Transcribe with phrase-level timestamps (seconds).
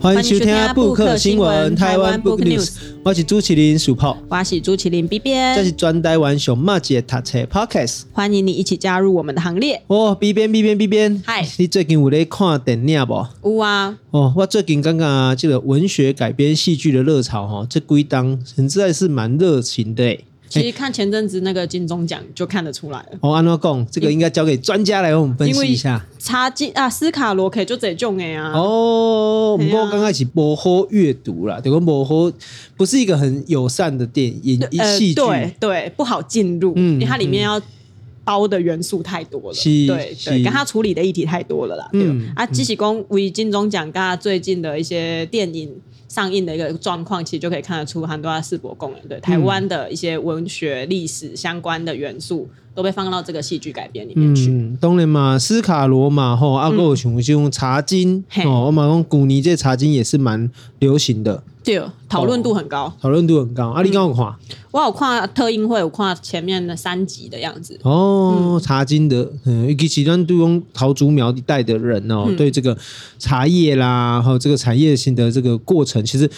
[0.00, 2.72] 欢迎收听布克新闻台湾 Book News，
[3.04, 9.82] 我是朱麒麟鼠炮，我是朱麒麟 B B，这是专台湾熊猫姐读册 Podcast，欢迎你一起加入我们的行列。
[9.88, 13.26] 哦，B B B B B B，嗨，你最近有在看电影不？
[13.44, 13.98] 有啊。
[14.10, 20.18] 哦，我最近刚刚这个文学改编戏剧的热潮哈，这归档实在是蛮热情的。
[20.50, 23.18] 其实看前阵子那个金钟奖就看得出来了。
[23.20, 26.04] 哦，安诺贡，这个应该交给专家来为我们分析一下。
[26.18, 28.52] 查金啊，斯卡罗可以就这种哎啊。
[28.52, 32.32] 哦，不过刚开始模糊阅读了，对，模糊，
[32.76, 34.60] 不是一个很友善的电影
[34.98, 37.62] 戏剧，对对，不好进入，嗯，因为它里面要
[38.30, 41.88] 包的元素太多了，对对，跟他处理的议题太多了啦。
[41.94, 45.68] 嗯啊，纪喜公为金钟奖，跟最近的一些电影。
[46.10, 52.48] 上映的一个状况，其实就可以看得出很多世博公园对台湾的一些文学历史相关的元素。
[52.74, 54.50] 都被放到这个戏剧改编里面去。
[54.50, 63.70] 嗯，当然嘛，斯卡罗马，吼，阿哥熊熊茶金，哦，我们讲古尼这茶金也是蛮流行的，对，讨论度很高，讨论度很高。
[63.70, 64.34] 阿里刚有看，
[64.70, 67.78] 我有看特映会，我看前面的三集的样子。
[67.82, 72.76] 哦，茶金的，嗯，尤其其他都用桃竹苗一代的人哦，对这个
[73.18, 76.30] 茶叶啦，还有这个产业性的这个过程，其实。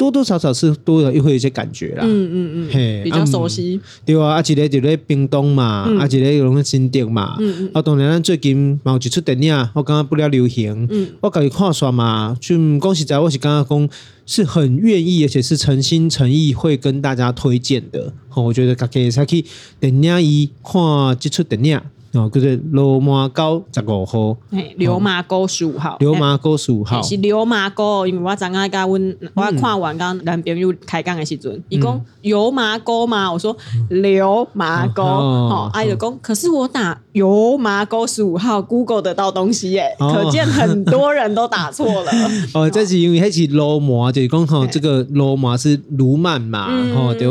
[0.00, 2.02] 多多少少是多了，又会有一些感觉啦。
[2.06, 3.78] 嗯嗯嗯，嘿，比较熟悉。
[4.06, 7.36] 对啊，啊，一个就在冰冻嘛，啊，一个有在新店嘛。
[7.38, 7.70] 嗯嗯。
[7.74, 10.88] 啊，当然，咱最近有一出电影，我感觉不了流行。
[10.90, 11.08] 嗯。
[11.20, 13.88] 我自己看煞嘛，就讲实在，我是感觉讲
[14.24, 18.14] 是很愿意，而且是诚心诚意会跟大家推荐的。
[18.30, 19.44] 好，我觉得大家才去
[19.78, 21.78] 电影院看这出电影。
[22.12, 33.56] 哦，就是罗马沟十五号，哎，流麻沟十五号，流麻沟十五号是流麻沟，因为我刚刚跟阮，我看完刚男朋友开讲的时阵，伊讲油麻沟嘛，我说
[33.90, 42.10] 流麻沟，哦，阿姨就讲，可是我打油麻沟十五号，Google 得到东西耶，可见很多人都打错了。
[42.54, 47.28] 哦，这是因为迄是罗马，就是讲吼，这个罗马是卢曼嘛，吼，对，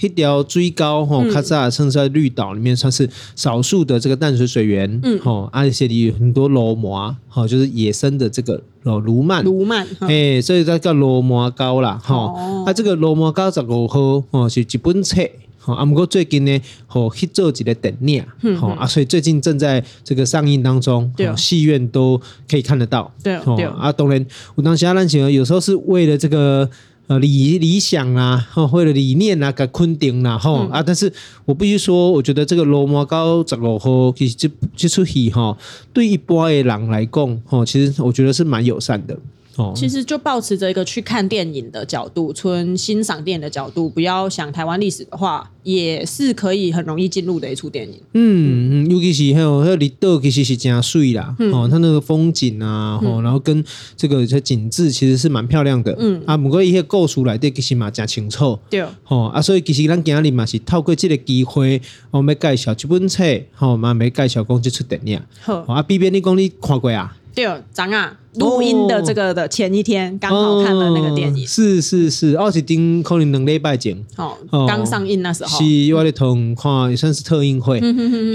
[0.00, 3.06] 一条最高吼，卡萨尔甚至在绿岛里面算是
[3.36, 4.21] 少数的这个。
[4.22, 15.20] 淡水水源，嗯，好，而且里有很多罗摩，好，就是野生的这个哦，卢曼，卢曼，哎，所以它叫罗摩膏啦，哈、哦，啊，这个罗摩膏十五号哦，是一本册，
[15.58, 18.24] 好，啊，不过最近呢，好去做几个电影，
[18.56, 26.70] 好啊，所以最近正在这个上映当中，对，戏院都可以看得到，对，对，啊，当然，我当时啊，咱想有时候是为了这个。
[27.12, 30.82] 呃，理理想啊，或者理念啊，给肯定啦，吼、嗯、啊！
[30.82, 31.12] 但是
[31.44, 35.54] 我必须说，我觉得这个罗马高十五号其实这这出戏哈，
[35.92, 39.18] 对一般的人来讲，吼，其实我觉得是蛮友善的。
[39.56, 48.00] 哦，其实就保持着一个去看电影的角度，纯欣赏电影的角度，不要想台湾历史的话，也是可以很容易进入的一出电影。
[48.14, 51.34] 嗯嗯，尤其是还有还有离岛，其实是真水啦。
[51.38, 53.62] 嗯、哦，它那个风景啊，哦，然后跟
[53.96, 55.94] 这个这景致其实是蛮漂亮的。
[55.98, 58.58] 嗯啊，不过一些故事来的其实嘛真清楚。
[58.70, 58.82] 对。
[59.08, 61.80] 哦啊，所以其实咱今日嘛是透过这个机会，
[62.10, 65.20] 我们介绍这本册，好、哦，嘛没介绍讲这出电影。
[65.40, 67.16] 好啊，B B，你讲你看过啊？
[67.34, 77.80] 对，张啊，录音的这个的前一天刚好看了那个电影，是是是，二十丁可能两礼拜前，哦，刚上映那时候，是我咧同看也算是特映会，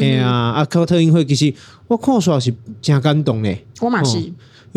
[0.01, 1.53] 哎呀，啊，啊看特映会其实
[1.87, 4.17] 我看出来是真感动嘞，我嘛是。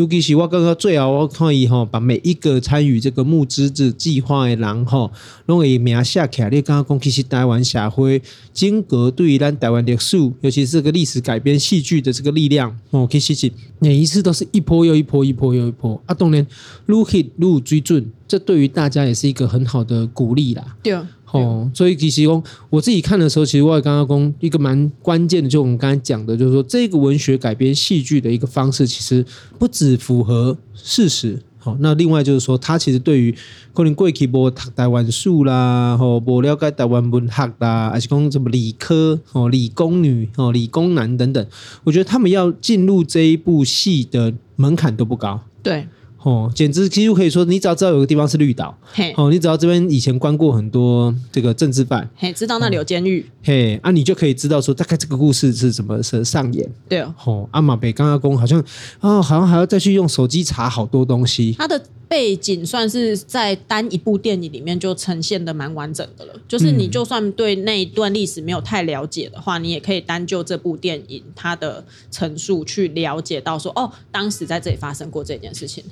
[0.01, 5.13] 尤其是我刚刚最后我看伊吼，把每一个参与这个募资子计划的人吼，
[5.45, 6.49] 拢会名写起来。
[6.49, 8.23] 你刚刚讲，其实台湾社会
[8.55, 16.03] 经过对于咱台湾历史，尤其是这个历史改编戏剧的这个力量哦，其实是每一次都是一波又一波，一波又一波。
[16.07, 16.41] 啊，当然，
[16.87, 20.77] 愈看愈水准，这对于大家也是一个很好的鼓励啦。
[20.83, 20.99] 对。
[21.33, 29.25] 哦，所以其实讲我自己看的时候，其实我也刚刚讲一个蛮关键的，就我们刚才讲的，就是说这个文学改编戏剧的一个方式，其实
[29.59, 31.39] 不只符合事实。
[31.63, 33.35] 好，那另外就是说，他其实对于
[33.75, 41.47] 可能过去无读台湾书啦，吼，无了解台湾文学啦，还是讲什么理科哦，理工女哦，理工男等等，
[41.85, 45.41] 我觉得他们要进入这一部戏的门槛都不高。
[45.63, 45.87] 对。
[46.23, 58.63] 哦，简直几乎可以说，你只要知道有个地方是绿岛，嘿，哦，你只要这边以前关过很多这个政治犯，嘿，知道那里有监狱，嘿，啊，你就可以知道说大概这个故事是怎么是上演，对哦，哦，阿马北刚刚公好像
[59.01, 61.83] 哦，好像还要再去用手机查好多东西，他的。
[62.11, 75.85] 背景算是在单一部电影里面就呈现的蛮完整的了，就是你就算对那一段历史没有太了解的话，你也可以单就这部电影它的陈述去了解到说，哦，当时在这里发生过这件事情。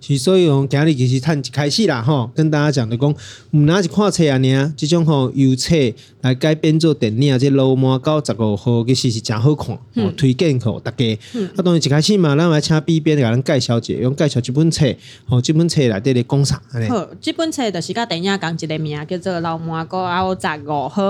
[0.00, 3.10] 所以讲今日其实趁一开始啦吼，跟大家讲的讲，
[3.50, 5.74] 唔拿是看册啊，呢，这种吼由册
[6.20, 11.18] 来改编做电影，这流麻沟十五号其实是真好看，嗯、推荐给大家。
[11.34, 14.86] 嗯、啊，当然一开始嘛，咱来请 B 编给咱介绍一下，用介绍这本册，
[15.28, 16.62] 吼，这本册来对你讲啥？
[16.88, 21.02] 好，这本册就是甲电影讲一个名，叫做《流麻沟凹十五号》。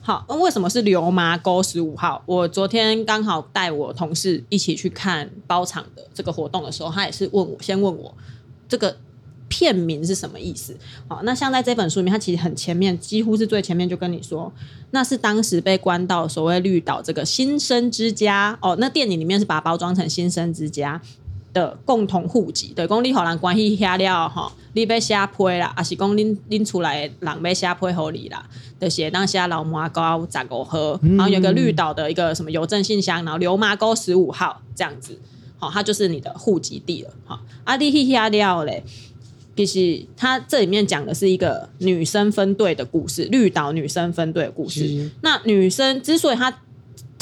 [0.00, 2.22] 好，为什么是流麻沟十五号？
[2.26, 8.14] 我昨天刚好带我同事一起去看包场的这个活动的时候，他也是问我，先问我。
[8.68, 8.96] 这个
[9.48, 10.76] 片名是什么意思？
[11.08, 14.52] 好，那像在这本书里面，它其实很前面，几乎是最前面就跟你说，
[14.90, 18.76] 那是当时被关到所谓绿岛这个新生之家哦。
[18.78, 21.00] 那电影里面是把它包装成新生之家
[21.54, 28.46] 的共同户籍，对，公你好人关系下了哈，你被下配啦，还是讲拎拎出来的人被下配合你啦
[28.78, 35.18] 的写当下流麻沟十五号，然后有个绿岛的一个什么邮政信箱，然后流麻沟十五号这样子。
[35.58, 37.10] 好，它就是你的户籍地了。
[37.26, 38.82] 好，阿弟嘿嘿料嘞，
[39.56, 45.10] 其实它这里面讲的是一个女生分队的故事，绿岛女生分队的故事。
[45.20, 46.62] 那女生之所以她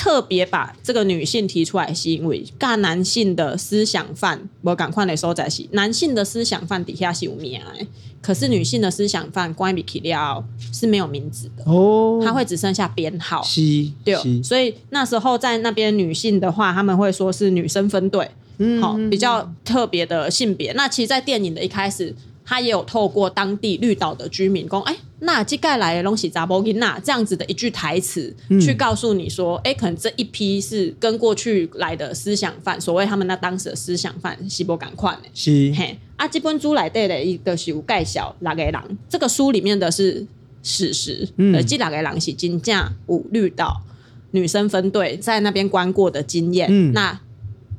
[0.06, 7.85] 特别把这个女性提出来，是因为干男性的思想犯，我赶快的时候在是男性的思想犯底下是有名哎。
[8.23, 13.43] 可是女性的思想犯关于起料是没有名字的哦，他会只剩下编号。
[13.43, 13.61] 是，
[14.05, 14.14] 对，
[14.44, 20.73] 所以那时候在那边女性的话，他们会说是女生分队，嗯，好，比较特别的性别。
[20.75, 22.14] 那其实，在电影的一开始。
[22.48, 35.28] 他也有透过当地绿岛的居民讲，哎，那这盖来的东西查某囡仔这样子的一句台词，嗯、去告诉你说，哎，可能这一批是跟过去来的思想犯，所谓他们那当时的思想犯，西伯赶快的。
[35.34, 40.25] 是嘿，啊，这本书来对的一个是有介绍六个人，这个书里面的是
[40.62, 43.82] 史实，嗯，这六个人是金价五绿岛
[44.31, 47.20] 女生分队在那边关过的经验，嗯，那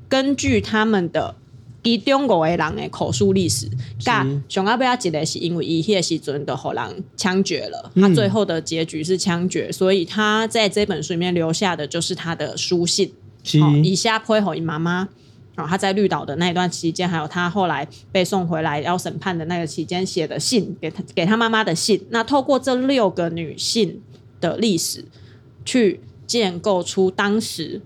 [0.10, 1.36] 根据他们的。
[1.88, 3.66] 以中国的人的口述历史，
[4.04, 13.14] 噶熊阿要记得是因为伊迄个时阵的互人枪决了，他最后的结局是枪决，所以他在这本书里面留下的就是他的书信。
[13.82, 15.08] 以下配合伊妈妈，
[15.56, 22.06] 哦，他在绿岛的那一段期间，还有他后来被送回来要审判的那个期间写的信，给他给他妈妈的信。
[22.10, 24.02] 那透过这六个女性
[24.42, 25.06] 的历史，
[25.64, 27.82] 去建构出当时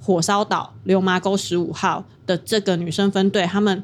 [0.00, 2.04] 火烧岛流麻沟十五号。
[2.30, 3.82] 的这个女生分队，他们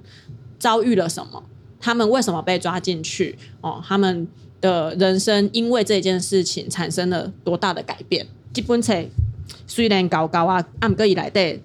[0.56, 1.42] 遭遇了什么？
[1.80, 3.36] 他们为什么被抓进去？
[3.60, 4.28] 哦，他们
[4.60, 8.24] 的人生因为这件事情产生了多大的改变？
[8.52, 9.04] 基本上
[9.66, 11.58] 虽然高高啊，按个以来的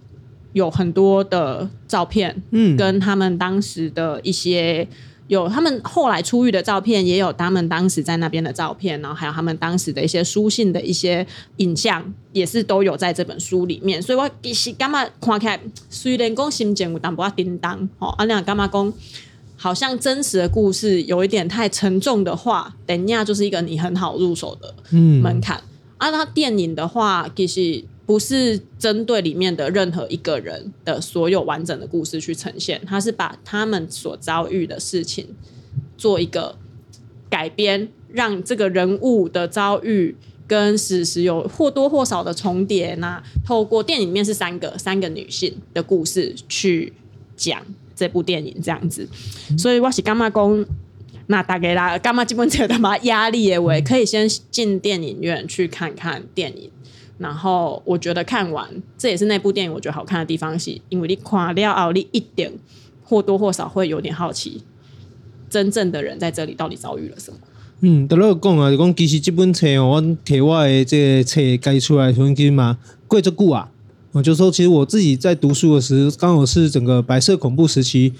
[0.54, 4.88] 有很多的照片，嗯，跟他们当时的一些。
[5.31, 11.25] 有他们后来出狱的照片，也有他们当时在那边的照片，然后还有他们当时的一些书信的一些
[11.56, 14.01] 影像，也是都有在这本书里面。
[14.01, 15.57] 所以我其实干嘛看起来，
[15.89, 18.94] 虽然讲心情有淡薄叮当，哦，阿亮干嘛讲，
[19.56, 25.56] 好像真实的故事有一点太沉重的话，等一下就是一个你很好入手的门槛。
[25.60, 25.63] 嗯、
[25.98, 27.86] 啊，那电影的话，其实。
[28.06, 35.27] 不是针对里面的任何一个人的所有完整的故事去呈现，他是把他们所遭遇的事情
[35.98, 36.57] 做一个
[37.30, 40.15] 改编，让这个人物的遭遇
[40.48, 42.95] 跟史实有或多或少的重叠。
[42.95, 46.92] 那透过电影里面是三个三个女性的故事去
[47.38, 47.63] 讲
[47.95, 49.07] 这部电影这样子，
[49.57, 50.65] 所以我是干嘛讲，
[51.27, 56.70] 那大概啦，干嘛基本上他妈压力也为可以先进电影院去看看电影。
[57.22, 62.51] 然后我觉得看完，这也是那部电影我觉得好看的地方，是因为你看了后，你一点
[63.04, 64.63] 或多或少会有点好奇，
[65.48, 67.38] 真正的人在这里到底遭遇了什么。
[67.82, 73.70] 嗯，得了讲啊，就讲其实这本册哦，我贴我的这个册改出来，重新嘛，贵这故啊，
[74.13, 78.13] 我就说其实我自己在读书的时候，刚好是整个白色恐怖时期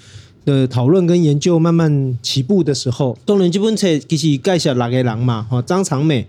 [0.44, 3.18] 的讨论跟研究慢慢起步的时候。
[3.26, 6.28] 当然，这本册其实介绍六个人嘛，哈，张长美。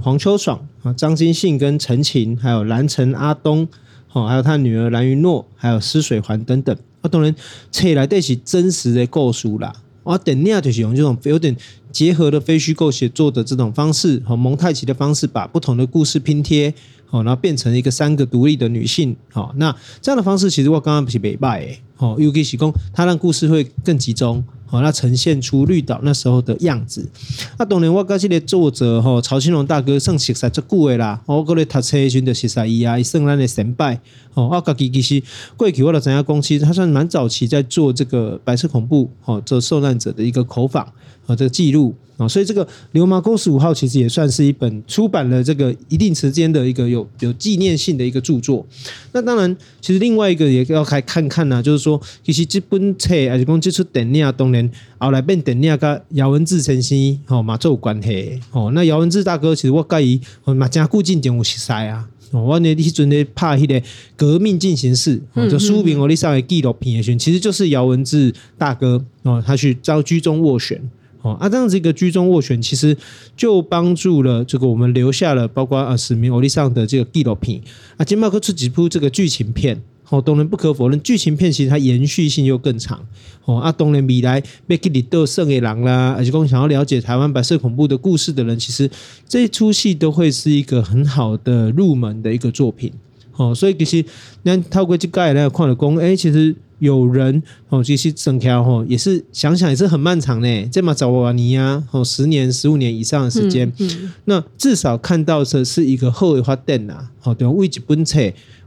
[0.00, 3.68] 黄秋爽啊，张金信跟陈晴，还有蓝城阿东，
[4.12, 7.34] 哦，还有他女儿蓝云诺，还有施水环等等，啊，当然
[7.70, 9.72] 册内都是真实的构书啦。
[10.04, 11.56] 啊，电影就是用这种有点
[11.92, 16.74] 结合的非虚构写作的这种方式，和蒙太奇的方式，把不同的故事拼贴，
[17.12, 22.56] 好，然后变成一个三个独立的女性，好，那这样的方式其实我刚刚不是没败诶，好，尤其是
[22.90, 24.42] 它让故事会更集中。
[24.64, 27.06] 好，那呈现出绿岛那时候的样子。
[27.58, 31.20] 那当年我跟这个作者哈曹青龙大哥算熟识足久的啦。
[31.26, 33.84] 我过来读册时就熟识伊啊，伊算咱的先辈。
[34.32, 35.22] 哦，我家己其实
[35.58, 40.90] 过去我就知影讲，其实他算蛮早期在做这个白色恐怖，哦，做受难者的一个口访
[41.32, 41.94] 和这个记录。
[42.18, 48.64] 啊，所以这个《流氓沟十五号》其实也算是一本出版了这个一定时间的一个有有纪念性的一个著作。
[49.12, 58.70] 那当然，其实另外一个也要来看看呢、啊，就是说，其实这本册还是讲这出电影，当然后来变电影跟姚文智先生吼嘛做有关系哦。
[58.74, 62.06] 那姚文智大哥其实我介意嘛，真固进点有识识啊。
[62.30, 63.82] 我那迄阵咧拍迄个
[64.16, 65.20] 革命进行式，
[65.50, 70.78] 就书名我哩上的纪录片的选，其实就是姚文智大哥哦，他去遭居中斡旋
[71.22, 72.96] 哦，啊，这样子一个居中斡旋，其实
[73.36, 77.60] 就帮助了这个我们留下了包括啊史明欧利上的这个纪录片
[77.96, 79.80] 啊，金马克出几部这个剧情片。
[80.08, 83.00] 哦，当然不可否认，剧情片其实它延续性又更长。
[83.46, 88.90] 哦，啊，当然未来要去里斗胜的人啦，而且讲想要了解台湾白色恐怖的故事的人，其实
[89.26, 92.92] 这一出戏都会是一个很好的入门的一个作品。
[93.36, 94.04] 哦，所以其实
[94.42, 103.72] 那透过这个来看了讲，哎，其实有人哦，其实整条哦也是想想也是很漫长呢，这么早瓦尼呀，哦，十年、十五年以上的时间。
[103.78, 107.08] 嗯嗯、那至少看到的是一个后的发展呐。
[107.22, 108.20] 哦，对，为一本册。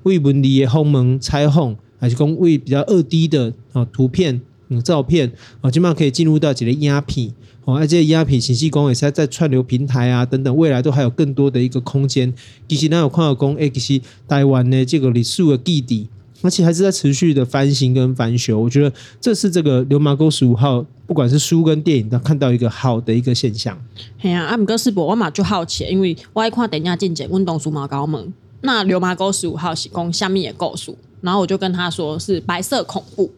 [0.03, 5.31] 为文理的封门采访，还是讲为比较二 D 的哦图片、嗯照片
[5.61, 12.31] 哦，基本上可以进入到几个鸦片哦，而且鸦片信息工也是在串流平台啊等等，未来都还有更多的一个空间。
[12.67, 16.07] 其实那有看到讲，哎，其实台湾的这个历史的基地，
[16.45, 18.59] 而且还是在持续的翻新跟翻修。
[18.59, 23.75] 我觉得这是这个《流麻沟十五号》，不管是书跟电影，都看到一个好的一个现象。
[24.19, 25.03] 嘿啊，阿姆哥是不？
[25.03, 28.31] 我嘛就好奇，因为我爱看电影进阶运动数码高门。
[28.61, 33.31] 那流麻沟十五号是讲下面也够数，然后我就跟他说是白色恐怖，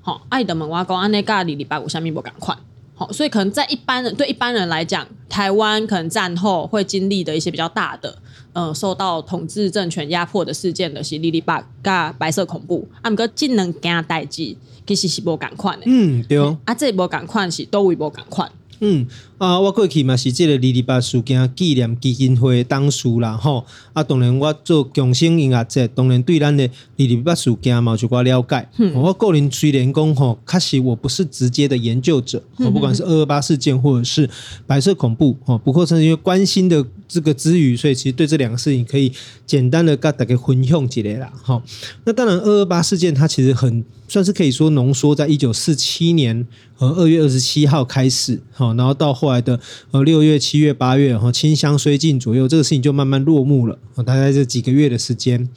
[0.00, 2.56] 好，爱的门挖沟安内咖里礼拜五下面不赶快，
[2.94, 8.18] 好，所以可能在一般人对一般人来讲，台湾可能战后会经历的一些比较大的，
[8.52, 18.50] 呃，受到统治政权压迫的事件的是里里巴嘎白色恐怖，啊，毋过技能惊代志其实是无赶快的，嗯，对，啊，这无赶快是都会无赶快。
[18.82, 23.66] 嗯啊，我过去嘛是这个二二八事件纪念基金会当事啦吼。
[23.92, 28.66] 啊，当然我做共生音乐节，当然对咱的二二八事件嘛有一寡了解。
[28.78, 34.28] 嗯、我个人虽然讲吼，确实我不是直接的研究者，我不管是二二八事件或者是
[34.66, 39.12] 白色恐怖，哦，不过是因为关心的这个之余，所以其实对这两个事情可以
[39.44, 41.32] 简单的跟大家分享起来啦。
[41.42, 41.60] 哈，
[42.04, 49.58] 那当然二二八事件它其实很算是可以说浓缩在一九四七年和二月二十七号开始，哈，然后到后来的
[49.90, 53.76] 呃六月、七月、八月，哈，清香虽尽左右，这个事情就慢慢落幕了。
[54.06, 55.48] 大概这几个月的时间，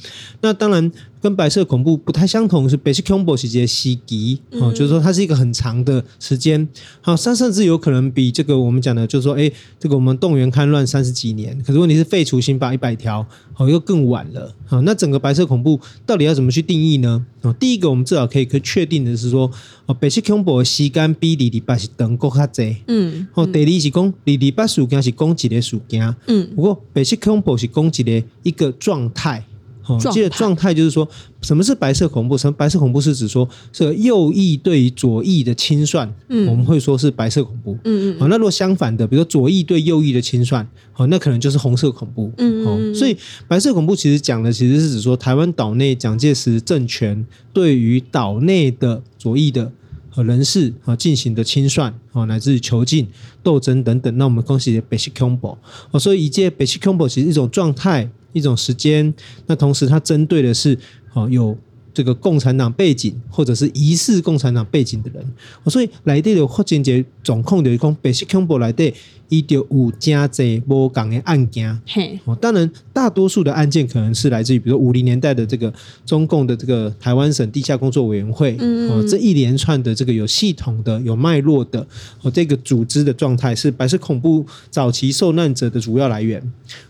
[0.41, 0.91] 那当然
[1.23, 6.67] 跟白色恐怖不太相同，是白色恐怖时节袭击，哦，就是说它是一个很长的时间，
[6.99, 9.49] 好，甚甚至有可能比这个我们讲的，就是说，哎，
[9.79, 13.25] 这个我们动员戡乱三十几年，可是问题是废除刑法一百条，
[13.55, 17.25] 哦，又更晚了，好，那整个白色恐怖到底要怎么去定义呢？
[17.41, 19.49] 哦，第一个我们至少可以可以确定的是说，
[19.85, 28.23] 哦，白色恐怖的时间比二二八是长过较济，嗯，哦，第二是讲二二八事件是讲一个事件，嗯，不过白色恐怖是讲一个。
[28.43, 29.43] 一个状态，
[29.85, 31.07] 哦，这个状态就是说，
[31.41, 32.37] 什么是白色恐怖？
[32.37, 43.15] 什么白色恐怖是指说，这右翼对于左翼的清算，嗯，我们会说是白色恐怖，嗯嗯，好，那如果相反的，比如说左翼对右翼的清算，好，那可能就是红色恐怖，嗯嗯，所以
[43.47, 49.71] 白色恐怖其实讲的其实是指说，台湾岛内蒋介石政权对于岛内的左翼的。
[50.15, 53.07] 和人士啊进行的清算啊，乃至于囚禁、
[53.41, 55.57] 斗争等等，那我们恭喜白色恐怖
[55.89, 55.99] 哦。
[55.99, 59.13] 所以一届白色恐怖其实一种状态、一种时间。
[59.47, 60.77] 那同时，它针对的是
[61.13, 61.57] 啊有
[61.93, 65.25] 这个共产党背景或者是疑似共产党背景的人。
[65.67, 68.93] 所以来对的霍建杰总控的一个白色恐怖来对。
[69.29, 75.73] 一点五加贼波港的案件，嘿，哦，当然，大多数的案件可能是来自于，比如说五零年代的这个
[76.05, 81.79] 中共的这个台湾省地下工作委员会，嗯，哦，这一连串的这个有系统的、有脉络的，
[82.21, 86.39] 哦，这个组织的状态是白色恐怖早期受难者的主要来源。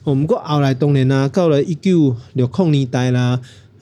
[0.04, 3.42] 我们过后来当年呢，到了一九六零年代啦，啊，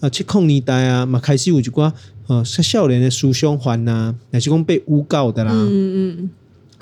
[0.10, 1.91] 七控年代啊，嘛开始有一寡
[2.27, 6.29] 呃少年的思想犯呐，乃是讲被诬告的啦，嗯嗯。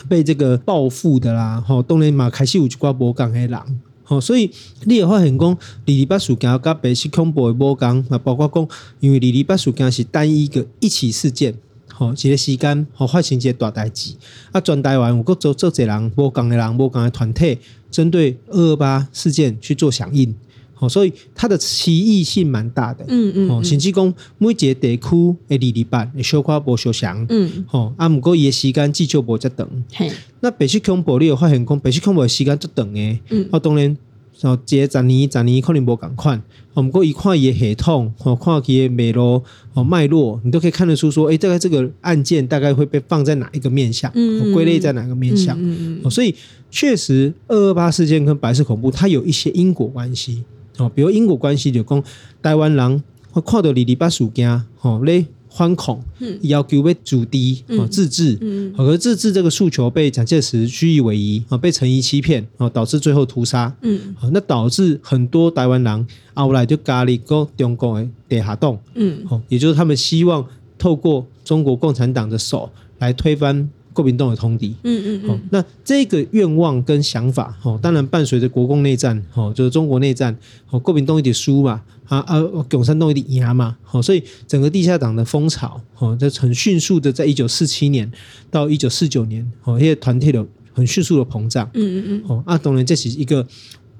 [0.08, 3.60] 被这个报复的啦，吼，当然嘛开始有一寡无共的人，
[4.06, 4.50] 吼，所以
[4.86, 8.66] 你也发现讲，二二八事件甲白色恐怖的无共，啊，包括讲，
[9.02, 11.54] 因为二二八事件是单一个一起事件，
[11.94, 14.14] 吼，一个时间吼发生一个大代志，
[14.54, 17.58] 啊，全台湾有各做做侪人无共的人无共的团体，
[17.92, 20.34] 针对二二八事件去做响应。
[20.80, 30.10] 哦，所以它的歧义性蛮大的，嗯嗯，哦，甚至讲每一个地区诶，二二八诶，小可无相像，嗯，哦，啊，毋过伊诶时间至少无遮长，嘿，
[30.40, 33.98] 那白色恐怖你有发现讲白色恐怖诶时间遮长诶，嗯，啊，当然
[34.42, 36.42] 然后接十年十年可能无共款，
[36.74, 39.44] 我们过一看伊系统，哦，看伊的脉络
[39.74, 46.34] 哦脉络，你都可以看得出说，哎，大概这个案件大概会被放在哪一个面向，嗯，归类在哪个面向，嗯嗯，嗯，所以
[46.72, 50.42] 确实二二八事件跟白色恐怖它有一些因果关系，
[50.80, 52.04] 哦，比如因果关系就讲
[52.42, 55.26] 台湾人会看到二二八事件，哦咧。
[55.52, 56.00] 反恐，
[56.42, 70.46] 要求被筑堤啊，自治，嗯，可是自治这个诉求被蒋介石虚以为遗啊，被陈仪欺骗啊，导致最后屠杀，嗯，那导致很多台湾人后来就加入个中共的地下党，嗯，也就是他们希望
[70.78, 72.70] 透过中国共产党的手
[73.00, 73.68] 来推翻
[74.02, 80.36] 国民党的通敌，嗯嗯嗯，那这个愿望跟想法，哈，当然伴随着国共内战，哈，就是中国内战，
[80.70, 81.82] 哦，国民党一点输嘛。
[82.10, 82.42] 啊啊！
[82.68, 88.12] 共产党一点压嘛，好，所以整个地下党的风潮，哦，在很迅速的，在一九四七年
[88.50, 93.46] 到一九四九年，哦，这些团体的很迅速的膨胀，嗯嗯嗯，哦，啊，当然这是一个，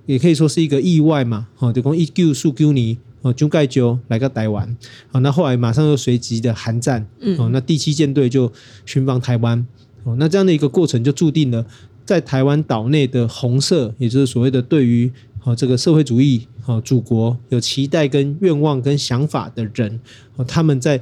[0.08, 4.76] 也可以说是一个意外嘛，哦，就讲一九四九年，哦，蒋介石来到台湾，
[5.12, 8.52] 好，那后来马上又随即的韩战，嗯，哦，那第七舰队就
[8.88, 9.64] 巡防台湾，
[10.04, 11.66] 哦，那这样的一个过程就注定了，
[12.06, 15.12] 在台湾岛内的红色，也就是所谓的对于。
[15.46, 19.98] 哦，这个社会主义哦，祖国有期待跟愿望跟想法的人
[20.36, 21.02] 哦，他们在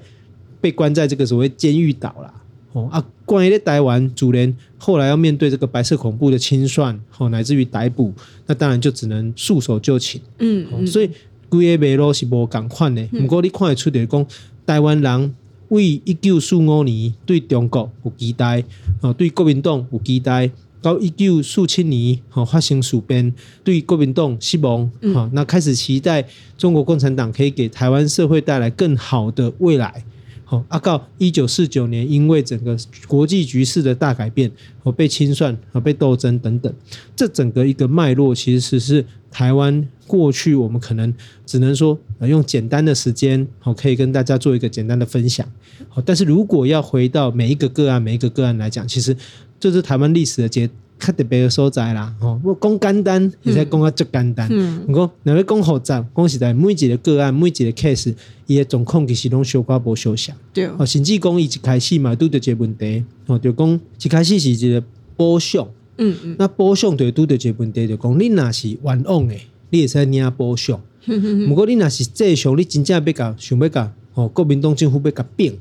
[0.62, 2.32] 被关在这个所谓监狱岛啦。
[2.74, 8.14] 哦啊，关于台湾主联后来要面对这个白色恐怖的清算哦，乃至于逮捕，
[8.46, 10.22] 那当然就只能束手就擒。
[10.38, 11.10] 嗯，嗯，所以
[11.50, 13.04] 规个脉络是无共款的。
[13.08, 14.28] 不过你看得出来讲，
[14.68, 15.36] 台湾人
[15.70, 18.64] 为一九四五年对中国有期待
[19.02, 20.52] 哦，对国民党有期待。
[20.80, 23.34] 到一九四七年，哈发生事变，
[23.64, 26.24] 对国民党失望，哈、嗯、那开始期待
[26.56, 30.06] 中国共产党可以给台湾社会带来更好的未来，
[30.46, 34.50] 好啊，到一九四九年，因为整个国际局势的大改变，
[34.84, 36.72] 和被清算和被斗争等等，
[37.16, 41.14] 这整个一个脉络，其实是台湾过去我们可能
[41.46, 45.48] 只能说用简单的时间，好可以跟大家做一个简单的分享，
[45.90, 49.16] 好，但是如果要回到每一个个案，每一个个案来讲，其实。
[49.60, 50.70] 这是台湾历史的节
[51.00, 52.40] 较特别的所在啦，吼！
[52.44, 54.48] 我讲简单，也在讲啊，足简单。
[54.52, 58.14] 嗯，我讲两位讲复杂，讲实在每一个个案，每一个 case，
[58.46, 60.36] 伊的状况其实拢小可无相像。
[60.54, 64.84] 对，哦，甚至讲伊一开始嘛，拄着一个问题，哦，就讲一开始是一个
[65.16, 65.68] 补偿。
[65.98, 70.82] 嗯嗯，那保险就拄着一个问题，就讲你若是冤枉诶，你会使领补偿。
[71.06, 75.54] 嗯嗯，不过你若是这上，你真正要甲想要甲，哦，国民党政府要甲变，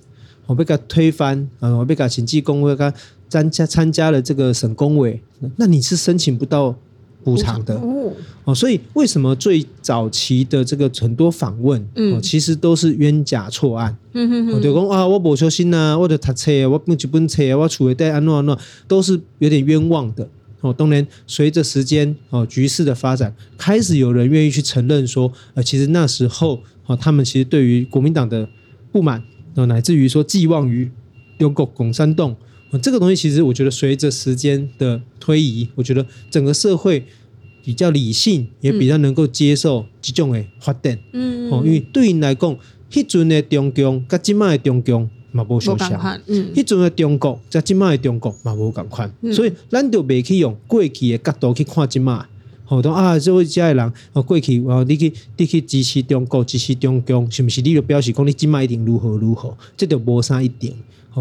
[0.46, 2.92] 哦，要甲推翻，啊，要甲甚至讲要甲。
[3.28, 5.20] 参加参加了这个省工委，
[5.56, 6.72] 那你是申请不到
[7.26, 7.74] 补偿的
[8.44, 8.54] 哦。
[8.54, 13.96] 所以为什么最早期的这个很多访问，嗯，其实都是冤假错案。
[14.12, 20.28] 嗯哼哼，就讲啊，我不小心呐，我的读册，我本一本册，我储的贷安诺安诺，都是有点冤枉的。
[20.60, 28.48] 哦，当然随着时间哦，局势的发展，开始有人愿意去承认说，呃，其实那时候哦，他们其实对于国民党的
[28.92, 29.20] 不满，
[29.54, 30.88] 乃至于说寄望于
[31.40, 32.36] 中国共产党。
[32.82, 37.04] 这个东西其实，我觉得随着时间的推移，我觉得整个社会
[37.64, 40.98] 比较理性，也比较能够接受这种的发展。
[41.12, 42.56] 嗯，哦，因为对于来讲，
[42.90, 46.20] 迄阵的中共甲今麦的中共嘛无相像。
[46.26, 49.10] 嗯，迄阵的中国甲今麦的中国嘛无共款。
[49.32, 52.26] 所以，咱就未去用过去的角度去看今麦。
[52.68, 57.62] 好多啊，这位家的人哦，过去哦，你去你去支持中国，支持中共，是不是？
[57.62, 59.56] 你就表示讲你今麦一定如何如何？
[59.76, 60.48] 这就无啥一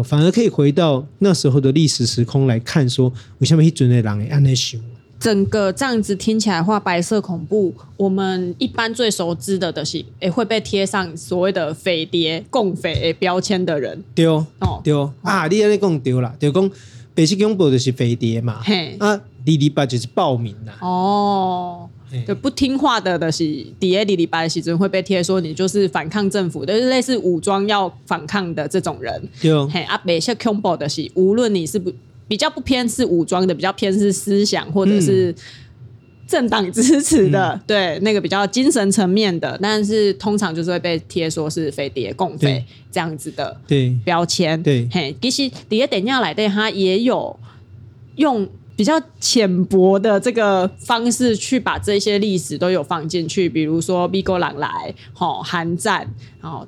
[0.02, 0.04] 点。
[0.04, 4.80] 反而可以回到那时候的历史时空来看，说为什么一准的人会安尼想？
[5.18, 14.04] 整个这样子听起来的话，白色恐怖，我们一般最熟知的的是，诶会被贴上所谓的匪谍、共匪标签的人。
[14.14, 14.46] 对哦，
[14.84, 16.70] 对哦，啊，你安尼讲对啦，就讲
[17.14, 20.76] 白色恐怖就是匪谍嘛，嘿啊，二二八就是暴民啦。
[20.82, 21.88] 哦。
[22.26, 23.44] 就不听话的的是
[23.80, 29.28] 底下里里白的时阵会被贴说你就是反抗政府，就是类似武装要反抗的这种人。
[29.40, 31.92] 对，嘿，啊，白色恐怖的是无论你是不
[32.28, 35.34] 比较不偏是武装的，比较偏是思想或者是
[36.28, 43.60] 政党支持的，嗯、对那个比较精神层面的，但是通常就是会被贴说是匪谍共匪这样子的
[44.04, 44.62] 标签。
[44.62, 47.36] 对，嘿，其实底下等下来对他也有
[48.14, 48.48] 用。
[48.76, 56.06] 比较浅薄的这个方式去把这些历史都有放进去，比如说米国朗来，吼韩战，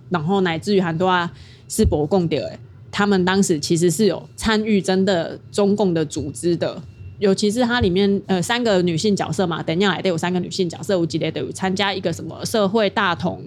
[0.09, 1.31] 然后乃至于很多啊
[1.69, 2.59] 是国共的，
[2.91, 6.83] 他们当时其实是有参与真的中共的组织的，
[7.19, 13.45] 尤其是它里面呃三个女性角色嘛，等一下来都有三个女性角色，我记得都有参加一个什么社会大同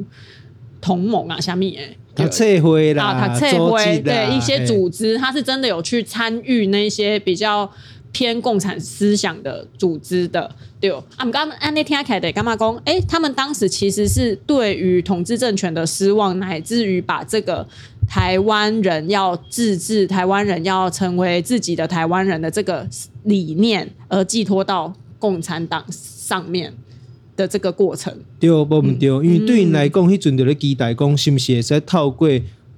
[0.80, 7.68] 同盟啊，虾米哎，他撤回啦，啊，读册会，对一些组织，他是真的有去参与那些比较
[8.12, 11.04] 偏共产思想的组织的，对哦。
[11.12, 12.76] 啊，我们刚刚那天开的干嘛讲？
[12.86, 17.66] 哎，他们当时其实是对于统治政权的失望，乃至于把这个
[18.08, 22.88] 台湾人要自治，台湾人要成为自己的台湾人的这个
[23.24, 26.74] 理念，而寄托到共产党上面
[27.38, 28.14] 的这个过程。
[28.40, 32.28] 对，无毋对，因为对因来讲，迄阵就咧期待讲，是毋是会使透过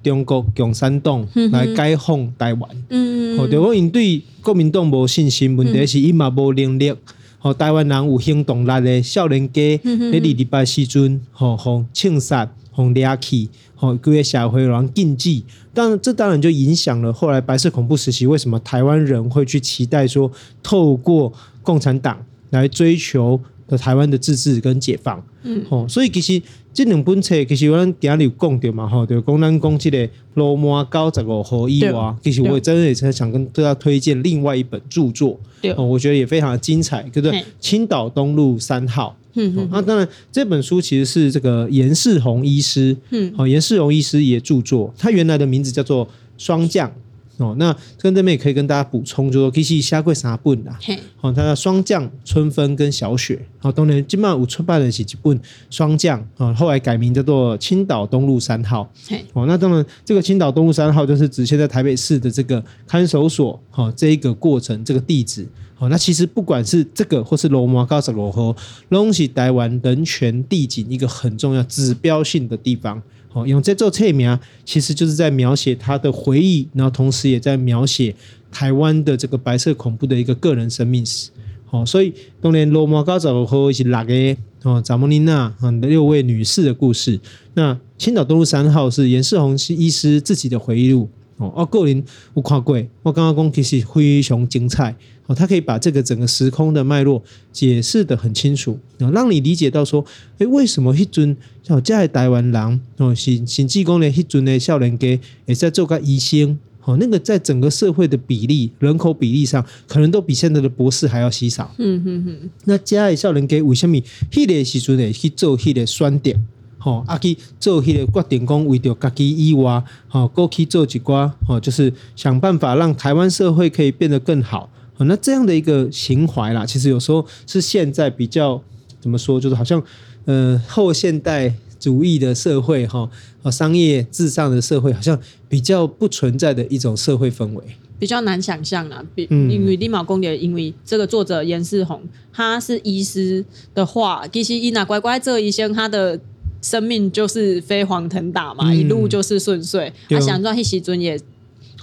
[0.04, 2.70] 中国共产党来解放台湾？
[2.90, 6.94] 嗯，好，对，我因对国民党无信心，问题是伊嘛无能力。
[7.38, 13.48] 吼，台湾人有行动力的少年家，喺二礼拜时阵，吼，互枪杀，互掠去。
[13.80, 20.30] 哦，各个社会人禁忌，当然这当然就影响了后来白色恐怖时期，为什么台湾人会去期待说，
[20.62, 21.30] 透过
[21.62, 23.42] 共产党来追求的
[23.78, 25.22] 台湾的自治跟解放？
[25.42, 26.40] 嗯，哦，所以其实
[26.72, 35.38] 这两本册其实我今日有讲到嘛，哈，就讲咱讲这个罗马九十五号以外，其实我真的也是想跟大家推荐另外一本著作，
[35.76, 39.16] 哦，我觉得也非常的精彩，叫做《青岛东路三号》。
[39.36, 46.92] 嗯，那、哦啊、当然，这本书其实是这个颜世宏医师，嗯，好，颜世宏医师也著作，他原来的名字叫做霜降，
[47.38, 50.78] 哦，那跟这边也可以跟大家补充，就说其实写过三本啦，
[51.16, 58.88] 好，它的霜降、春分跟小雪，好，当年今麦五出版的是几本霜降，啊，后来改名叫做青岛东路三号，
[59.32, 65.46] 哦，那当然这个青岛东路三号就是指现在台北市的这个看守所，哈，这一个过程，这个地址。
[65.76, 68.54] 好，那其实不管是这个或是罗马九十五号，
[68.88, 73.02] 都是台湾人权地景一个很重要指标性的地方。
[73.34, 78.14] 好，用这座册名，其实就是在描写他的回忆，然后同时也在描写
[78.52, 81.30] 台湾的这个白色恐怖的一个个人生命史。
[81.70, 87.18] 哦，所以当年罗马九十五号是六个哦，查某囡仔六位女士的故事。
[87.54, 91.08] 那青岛东路三号是颜世宏医师自己的回忆录。
[91.38, 92.04] 哦，我个人
[92.36, 94.94] 有看过，我刚刚讲其实非常精彩。
[95.26, 100.04] 哦，他可以把这个整个时空的脉络解释得很清楚，哦，让你理解到说，
[100.38, 111.74] 诶，为什么迄阵像在台湾人哦，新新济公的迄阵的少年家也在做个医生，哦，那个在整个社会的比例、人口比例上，可能都比现在的博士还要稀少。
[111.78, 112.50] 嗯嗯嗯。
[112.64, 113.96] 那家的少年家为什么
[114.30, 116.32] 迄个时阵会去做迄个选择？
[116.76, 124.68] 吼，啊去做迄个决定，讲为着家己以外，吼，过去做一寡，吼，就是想办法让台湾社会可以变得更好。
[124.98, 128.62] 那这样的一个情怀啦，其实有时候是现在比较
[129.00, 129.82] 怎么说，就是好像
[130.24, 133.10] 呃后现代主义的社会，哈，
[133.50, 137.64] 商业至上的社会，好像比较不存在的一种社会氛围，
[137.98, 139.04] 比较难想象啦。
[139.14, 142.00] 比因为立马公园，因为这个作者严世宏
[142.32, 146.20] 他是医师的话，其实伊那乖乖这医生，他的。
[146.62, 149.92] 生命就是飞黄腾达嘛，嗯、一路就是顺遂。
[150.08, 151.20] 他想说，迄时尊也，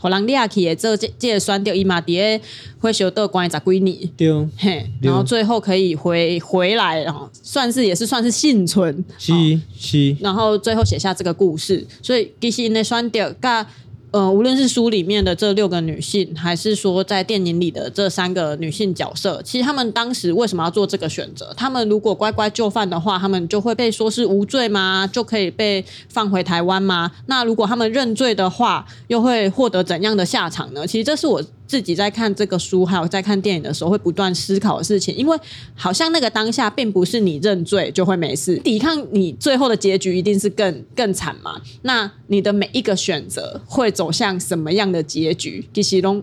[0.02, 2.44] 互人掠去的做这这个选择，伊嘛伫个
[2.80, 9.32] 会修道关十几年，对，然后最后可以回回来，然后算是也是算是幸存，是
[9.78, 13.68] 是，然后最后写下这个故事，所以其实因的选择甲。
[14.12, 21.54] 呃，无论是书里面的这六个女性，还是说在电影里的这三个女性角色，其实她们当时为什么要做这个选择？
[21.56, 25.10] 她们如果乖乖就范的话，她们就会被说是无罪吗？
[25.12, 27.10] 就可以被放回台湾吗？
[27.28, 30.86] 那如果她们认罪的话，又会获得怎样的下场呢？
[30.86, 31.42] 其实这是我。
[31.72, 35.16] 自己在看这个书，还有在看电影的时候，会不断思考的事情。
[35.16, 35.38] 因为
[35.74, 41.62] 好像那个当下，并不是你认罪就会没事，抵抗你最后的结局一定是更更惨嘛。
[41.84, 46.22] 那你的每一个选择会走向什么样的结局，其实都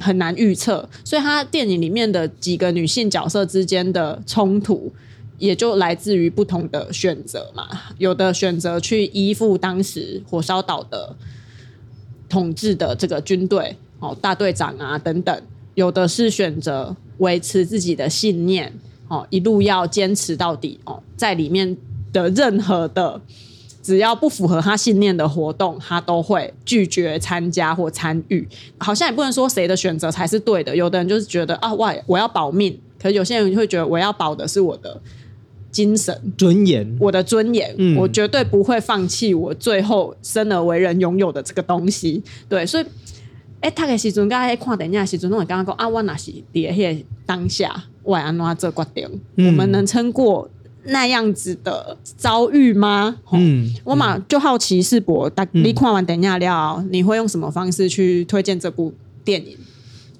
[0.00, 0.88] 很难预测。
[1.04, 4.92] 所以，他电影里面的几个女性角色之间的冲突，
[5.38, 7.68] 也就来自于不同的选择嘛。
[7.98, 11.14] 有的选择去依附当时火烧岛的
[12.28, 13.76] 统治的这个军队。
[14.02, 15.42] 哦，大队长啊，等等，
[15.74, 18.72] 有的是选择维持自己的信念，
[19.06, 21.76] 哦，一路要坚持到底，哦，在里面
[22.12, 23.20] 的任何的
[23.80, 28.44] 只要不符合他信念的活动，他都会拒绝参加或参与。
[28.78, 35.00] 好像也不能说谁的选择才是对的，有的人就是觉得啊，我，我要保命，可是有些人会觉得我要保的是我的
[35.70, 42.20] 精神尊严，我的尊严，嗯，我绝对不会放弃我最后生而为人拥有的这个东西。
[42.48, 42.84] 对，所以。
[43.62, 49.20] 哎，他个时阵，甲迄看电影的时阵，拢会感觉讲啊，我若是伫迄个当下，我会安怎做决定？
[49.36, 50.50] 嗯、我们能撑过
[50.86, 53.16] 那样子的遭遇吗？
[53.32, 58.92] 嗯，我嘛就好奇世博，当你看完电影了，你会用什么方式去推荐这部
[59.24, 59.56] 电影？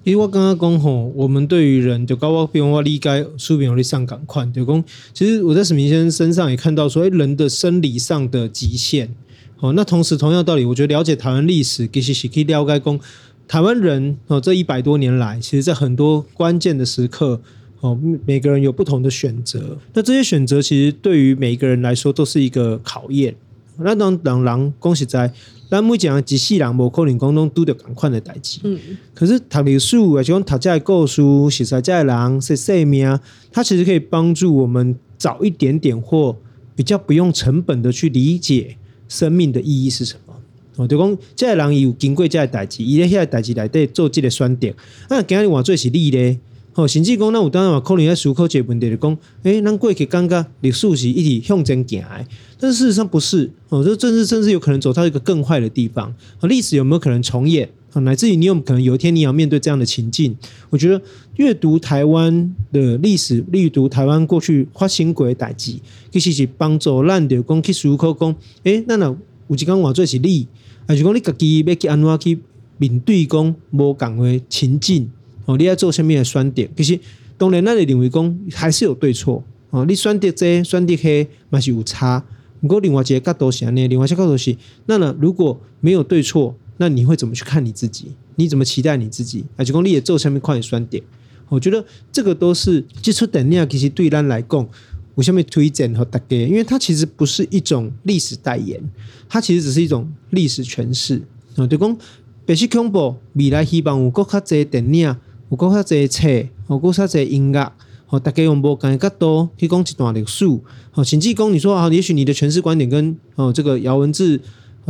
[0.05, 9.13] 因为我刚刚讲吼，我们对于人就高高变我理解，书面有力上感快就讲，其实我在史明先生身上也看到说，哎，人的生理上的极限。
[9.59, 12.99] 哦，那同时同样道理，我觉得了解台湾历史，其实是可以了解讲，
[13.47, 17.39] 台湾人哦，这一百多年来，其实在很多关键的时刻，
[17.81, 19.77] 哦，每个人有不同的选择。
[19.93, 23.35] 那这些选择其实对于每一个人来说都是一个考验。
[23.77, 25.31] 那当当人恭喜在，
[25.69, 28.59] 咱每讲几世人无可能讲拢拄着赶快的代志。
[28.63, 28.79] 嗯。
[29.13, 33.19] 可是读历史，而且讲读这个故事，写出来这人是生命，
[33.51, 36.37] 它其实可以帮助我们早一点点或
[36.75, 38.77] 比较不用成本的去理解。
[39.09, 40.33] 生命的意义是什么？
[40.75, 44.73] 哦，就讲这个人有经过这个代志，伊咧遐代志内底做这个选择。
[45.09, 46.39] 那今日换做是你咧，
[46.73, 52.25] 哦，甚至讲那有当然话可能在思考这个问题，就讲，诶，咱过去感觉历史是一直向前行的，
[52.59, 53.51] 但是事实上不是。
[53.69, 56.13] 哦，这甚至甚至有可能走到一个更坏的地方。
[56.39, 57.69] 哦，历史有没有可能重演？
[57.95, 60.35] 乃至于你有可能有一天你要面对这样的情境，
[60.71, 60.99] 我觉得
[61.35, 65.75] 阅读台湾的历史，阅读台湾过去发生过的代志，
[66.11, 69.15] 其实是帮助咱的讲去思考讲，诶，那那
[69.47, 70.47] 有几讲话做是你，
[70.87, 72.39] 还是讲你自己要去安怎去
[72.77, 75.09] 面对讲无共的情境？
[75.45, 76.67] 哦，你要做什么的选择？
[76.75, 76.99] 其实
[77.37, 79.43] 当然，咱会认为讲还是有对错。
[79.69, 82.23] 哦，你选择这选择黑，嘛是有差。
[82.61, 86.55] 不过另外一个角度是呢，另外一个角度是，那呢如果没有对错。
[86.77, 88.07] 那你会怎么去看你自己？
[88.35, 89.45] 你怎么期待你自己？
[89.57, 91.01] 啊，就讲你也做下面快点酸点。
[91.47, 94.67] 我觉得这个都是基础等量，其实对咱来讲，
[95.15, 98.81] 我下面推荐和大家，因为它其实不是一种历史代言，
[99.29, 101.21] 它其实只是一种历史诠释。
[101.55, 101.97] 啊，就讲
[102.45, 105.15] 白色恐怖未来希望有更加多电影，
[105.49, 106.27] 有更加多册，
[106.69, 107.71] 有更加多音乐，
[108.07, 110.45] 和大家用不同的角度去讲一段历史。
[110.91, 114.41] 好，请记公，你说啊，也许你的诠释观点跟哦这个姚文智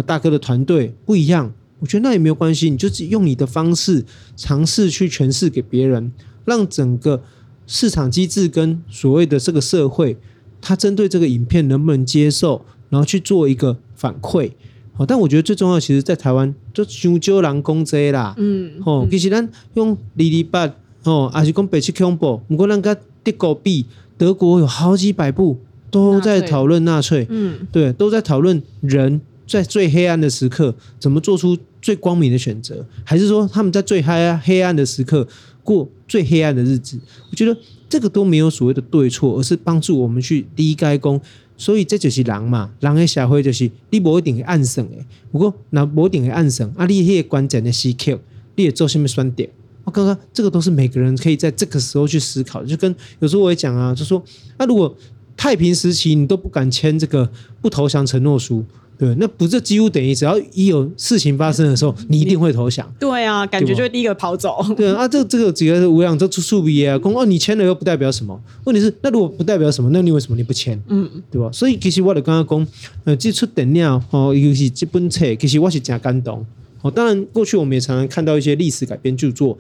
[0.06, 1.54] 大哥的团队不一样。
[1.80, 4.06] 我觉得那也没有关系，你就是用你的方式
[4.38, 6.14] 尝试去诠释给别人，
[6.46, 7.22] 让整个
[7.66, 10.18] 市场机制跟所谓的这个社会，
[10.62, 14.52] 它针对这个影片能不能接受，然后去做一个反馈。
[14.94, 20.74] 好，但我觉得最重要，其实，在台湾就香蕉人公这啦，嗯，哦，其实咱用二二八
[21.04, 23.86] 哦，还是讲白色恐怖，不过咱跟德国比，
[24.18, 25.58] 德国有好几百部
[25.90, 29.22] 都在讨论纳粹，嗯，对，都在讨论人。
[29.46, 32.84] 在最黑暗的时刻，怎么做出最光明的选择？
[33.04, 35.28] 还是说他们在最黑黑暗的时刻
[35.64, 37.00] 过最黑暗的日子？
[37.32, 37.58] 我觉得
[37.90, 41.22] 这个都没有所谓的对错，而是帮助我们去理解说。
[41.56, 44.98] 所以这就是人嘛，人的社会就是你不一定会暗算的。
[45.32, 48.20] 不过那不一定会暗算啊，你也关键的时刻，
[48.56, 49.48] 你也做什么选择？
[49.84, 52.66] 我刚刚这个都是每个人可以在这个时候去思考。
[52.66, 54.22] 就跟有时候我也讲啊，就说
[54.58, 54.94] 那如果
[55.38, 57.30] 太平时期你都不敢签这个
[57.62, 58.66] 不投降承诺书。
[58.96, 62.88] 对，那不是几乎等于只要一有事情发生的时候，你一定会投降。
[63.00, 64.64] 对啊，感觉就会第一个跑走。
[64.78, 68.40] 对啊，这这个几个无两都出数比啊，公哦，你签了又不代表什么？
[68.66, 70.82] 问题是，那如果不代表什么，那你为什么你不签？
[70.88, 71.50] 嗯，对吧？
[71.52, 72.68] 所以其实我就刚刚讲，
[73.06, 76.46] 呃，这出电影哦，尤其这本册，其实我是真感动。
[76.82, 79.58] 哦，当然过去我们也常常看到一些历史改编著作，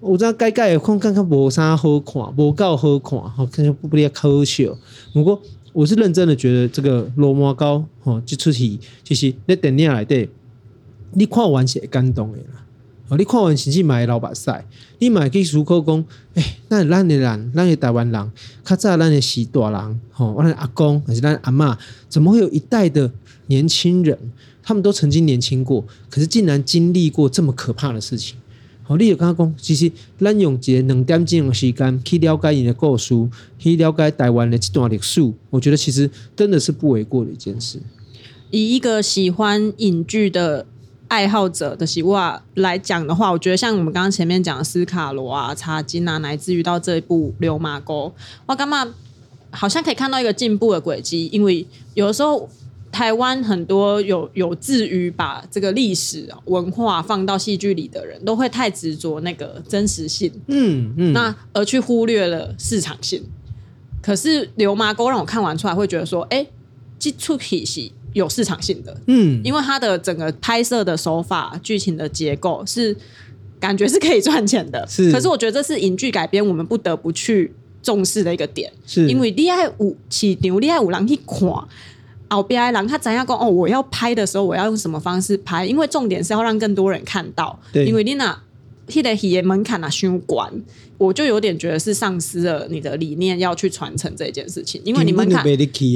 [0.00, 4.76] 我知道该改的看看看无啥好看，无够好看，好看就不不可笑。
[5.14, 5.40] 不过。
[5.72, 10.28] 我是认真的，觉得这个罗马高哦，这出戏其实那电影来对，
[11.12, 12.66] 你看完是会感动的啦。
[13.08, 14.66] 哦，你看完甚至买老百赛，
[14.98, 16.04] 你买去思考讲，
[16.34, 18.32] 哎，那咱的人，咱的台湾人，
[18.64, 21.76] 较早咱的时大人，吼，我的阿公还是咱阿嬷，
[22.08, 23.10] 怎么会有一代的
[23.46, 24.18] 年轻人，
[24.62, 28.36] 他们都曾经年轻过，可是竟然经历过这么可怕的事情？
[28.84, 33.14] 好，你有跟他讲，其实咱用一个两点钟的时间去了解你的故事，
[33.58, 37.78] 去了解台湾的这段历史，我觉得其实真的是不为过的一件事。
[38.50, 40.66] 以一个喜欢影剧的
[41.06, 48.12] 爱好者的习惯来讲的话，我觉得像我们刚刚前面讲的斯卡罗啊、茶金啊，乃至于到这一部《流麻沟》，
[48.46, 48.92] 我干嘛
[49.50, 51.64] 好像可以看到一个进步的轨迹，因为
[51.94, 52.48] 有的时候。
[52.92, 63.24] 台湾很多有有志于把这个历史文化放到戏剧里的人，都会太执着那个真实性，嗯嗯，那而去忽略了市场性。
[64.02, 66.46] 可是《流麻沟》让我看完出来会觉得说，哎，
[66.98, 72.94] 这出戏是有市场性的，嗯，因为它的整个拍摄的手法、剧情的结构是
[73.58, 74.86] 感觉是可以赚钱的。
[74.86, 81.38] 是，可是我觉得这是影剧改编我们不得不去重视的一个点，是因为厉害五起牛厉害五郎去看。
[82.32, 83.36] 好悲哀，然后他怎样讲？
[83.38, 85.66] 哦，我要拍的时候，我要用什么方式拍？
[85.66, 87.58] 因为重点是要让更多人看到。
[87.72, 88.36] 对，因为你那
[88.86, 90.50] 他的戏门槛啊，修关，
[90.96, 94.80] 我就有点觉得是丧失了你的理念，要去传承这件事情。
[94.84, 95.44] 因为你门槛，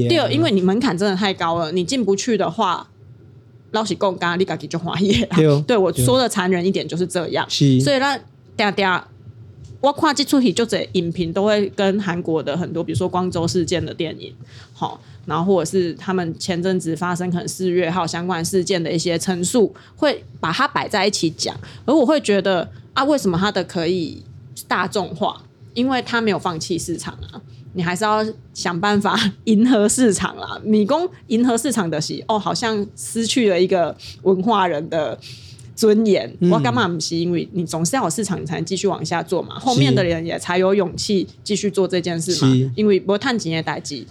[0.09, 2.87] 对，因为你门槛真的太高了，你进不去的话，
[3.71, 5.13] 老实讲，刚刚你自己就怀疑。
[5.35, 7.47] 对，对我说的残忍一点就是这样。
[7.81, 8.17] 所以那
[8.57, 9.03] 嗲嗲。
[9.81, 14.35] 我跨季出题就这影评都会跟韩国的很多，比如说光州事件的电影，
[14.73, 21.55] 好，然后或者是他们前阵子发生可能四月号相关事件的一些陈述，会把它摆在一起讲。
[21.85, 24.23] 而我会觉得啊，为什么它的可以
[24.67, 25.43] 大众化？
[25.75, 27.41] 因为它没有放弃市场啊，
[27.75, 30.59] 你还是要想办法 迎合市场啦。
[30.65, 35.19] 米工迎合市场的戏哦，好像失去了一个文化人的。
[35.77, 37.15] 尊严，我干嘛不是？
[37.15, 39.59] 因为你总是要有市场，你才能继续往下做嘛。
[39.59, 42.73] 后面的人也才有勇气继续做这件事嘛。
[42.75, 44.03] 因为不探钱的代志，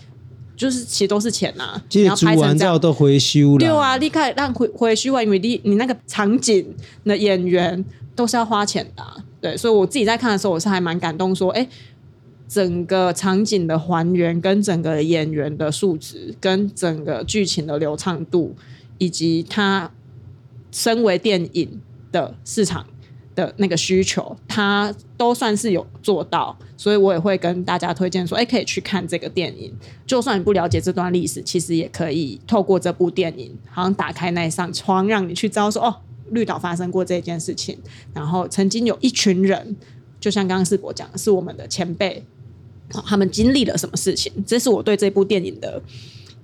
[0.56, 1.84] 就是其实都是钱呐、啊。
[1.91, 3.58] 你要拍成这样都回修了。
[3.58, 6.71] 对啊，你看让回回修啊，因为你你那个场景
[7.04, 7.84] 的演员
[8.15, 9.17] 都是要花钱的、啊。
[9.41, 11.69] 对，所以我自己在看的时候，我是还蛮感动，说，哎、欸，
[12.47, 18.56] 整个场景的还原，跟整个演员的素质，跟整个剧情的流畅度，
[18.99, 19.89] 以及他。
[20.76, 22.86] 身为电影的市场
[23.34, 29.74] 的那个需求，它都算是有做到，所以我也会跟大家推荐说，哎，可以去看这个电影。
[30.06, 35.96] 就算你不了解这段历史，其实也可以透过这部电影，好像打开那一扇窗，让你去知道说，哦，
[36.32, 37.78] 绿岛发生过这件事情，
[38.14, 39.78] 然后曾经有一群人，
[40.20, 42.22] 就像刚刚世博讲的，是我们的前辈，
[43.06, 45.82] 他们经历了什么事情，这是我对这部电影的。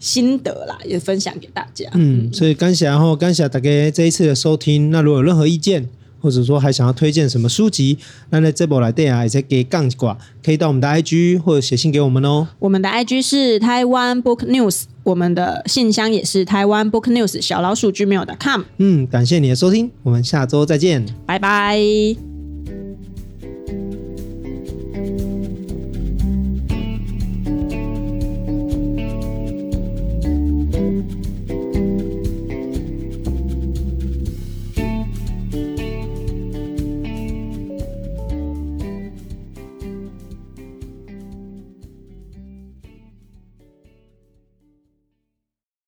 [0.02, 1.90] 心得啦，也分享给大家。
[1.94, 4.92] 嗯，所以感谢，然后感谢大家这一次的收听。
[4.92, 5.88] 那如果有任何意见，
[6.20, 7.98] 或者说还想要推荐什么书籍，
[8.30, 12.48] 那在这部来电啊，也在给杠一挂，可以到我们的 IG 或者写信给我们哦。
[12.60, 18.62] 我们的 IG 是台湾 Book News，我们的信箱也是台湾 Book News 小老鼠 gmail.com。
[18.78, 22.31] 嗯，感谢你的收听，我们下周再见，拜拜。